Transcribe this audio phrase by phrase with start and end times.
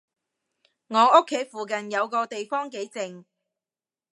[0.87, 3.23] 我屋企附近有個地方幾靜